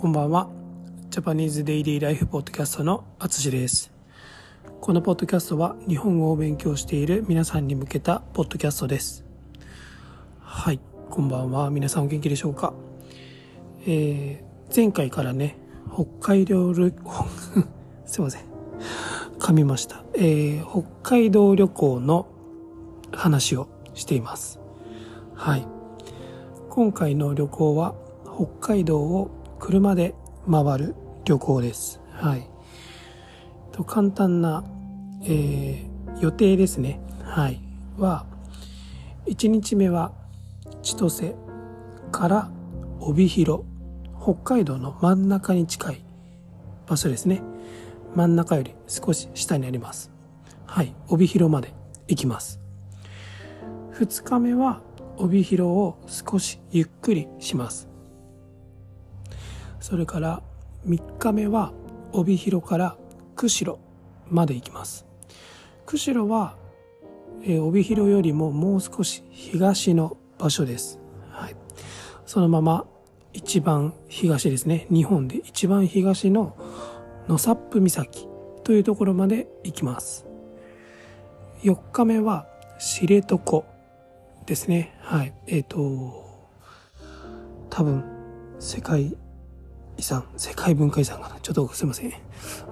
[0.00, 0.48] こんばんは。
[1.10, 3.90] ジャパニーズデイリーライフポッドキャストのあつしです。
[4.80, 9.24] このポッドキャストは日本語を勉強している皆さんに向けたポッドキャストです。
[10.38, 10.78] はい、
[11.10, 11.70] こんばんは。
[11.70, 12.74] 皆さんお元気でしょうか？
[13.88, 15.56] えー、前回からね、
[15.92, 16.94] 北海道旅、
[18.06, 18.42] すいません。
[19.40, 20.04] 噛みました。
[20.14, 22.28] えー、北海道旅行の
[23.10, 24.60] 話をしています。
[25.34, 25.66] はい。
[26.70, 27.96] 今回の旅行は
[28.36, 30.14] 北海道を車で
[30.50, 30.94] 回る
[31.24, 32.00] 旅行です。
[32.12, 32.48] はい。
[33.72, 34.64] と簡単な、
[35.24, 35.88] えー
[36.20, 37.00] 予定ですね。
[37.22, 37.60] はい。
[37.96, 38.26] は、
[39.26, 40.12] 1日目は
[40.82, 41.34] 千歳
[42.10, 42.50] から
[43.00, 43.62] 帯広、
[44.20, 46.04] 北海道の真ん中に近い
[46.86, 47.42] 場所ですね。
[48.14, 50.10] 真ん中より少し下にあります。
[50.66, 50.94] はい。
[51.08, 51.72] 帯広まで
[52.08, 52.60] 行きます。
[53.94, 54.80] 2日目は
[55.16, 57.87] 帯広を少しゆっくりします。
[59.80, 60.42] それから
[60.86, 61.72] 3日目は
[62.12, 62.96] 帯広から
[63.36, 63.78] 釧路
[64.28, 65.06] まで行きます。
[65.86, 66.56] 釧路は、
[67.42, 70.98] えー帯広よりももう少し東の場所です。
[71.30, 71.56] はい。
[72.26, 72.86] そのまま
[73.32, 74.86] 一番東ですね。
[74.90, 76.56] 日本で一番東の
[77.28, 78.28] 野サップ岬
[78.64, 80.26] というところまで行きます。
[81.62, 82.46] 4日目は
[82.78, 83.64] 知床
[84.46, 84.94] ですね。
[85.00, 85.32] はい。
[85.46, 86.24] えっ、と、
[87.70, 88.04] 多分、
[88.58, 89.16] 世界
[89.98, 91.40] 遺産、世界文化遺産かな。
[91.40, 92.12] ちょっとすいません。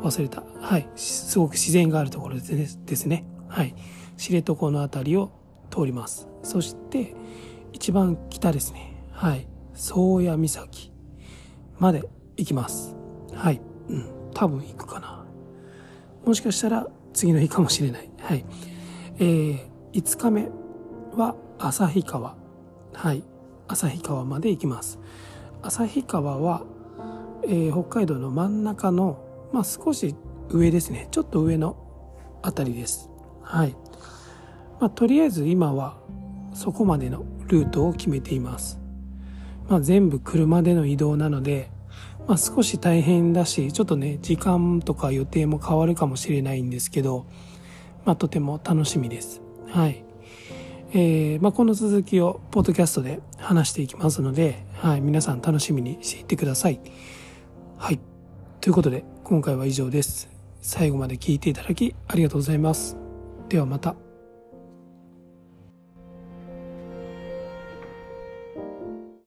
[0.00, 0.44] 忘れた。
[0.60, 0.88] はい。
[0.94, 3.24] すごく自然があるところですね。
[3.48, 3.74] はい。
[4.16, 5.32] 知床のあたりを
[5.70, 6.28] 通ります。
[6.42, 7.14] そして、
[7.72, 9.04] 一番北ですね。
[9.10, 9.48] はい。
[9.74, 10.92] 宗谷岬
[11.78, 12.96] まで行きます。
[13.34, 13.60] はい。
[13.88, 14.30] うん。
[14.32, 15.26] 多分行くかな。
[16.24, 18.08] もしかしたら次の日かもしれない。
[18.20, 18.44] はい。
[19.18, 19.60] えー、
[19.92, 20.48] 5日目
[21.14, 22.36] は旭川。
[22.94, 23.24] はい。
[23.68, 24.98] 旭川まで行きます。
[25.62, 26.64] 旭川は、
[27.46, 29.18] えー北海道の真ん中の、
[29.52, 30.14] まあ、少し
[30.48, 31.08] 上ですね。
[31.10, 31.76] ちょっと上の
[32.42, 33.10] あたりです。
[33.42, 33.76] はい。
[34.80, 35.98] まあ、とりあえず今は
[36.54, 38.78] そこまでのルートを決めています。
[39.68, 41.70] まあ、全部車での移動なので、
[42.26, 47.26] まあ、少し大変だし、ちょっとね、時間とか予定も変わるかもしれないんですけど、
[48.04, 49.42] まあ、とても楽しみです。
[49.68, 50.04] はい。
[50.92, 56.80] えーまあ、この続きをポッドキャストで話していきますので、はい、皆さん楽しみにしていってください。
[57.78, 58.00] はい。
[58.60, 60.28] ということで、今回は以上です。
[60.62, 62.96] 最後まで聞いていただきありがとうございます。
[63.48, 64.05] ではまた。